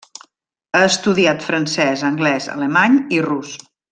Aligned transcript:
Ha 0.77 0.81
estudiat 0.85 1.43
francès, 1.49 2.05
anglès, 2.11 2.51
alemany 2.57 2.99
i 3.19 3.21
rus. 3.31 3.57